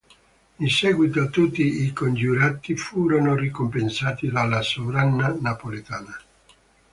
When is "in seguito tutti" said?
0.57-1.83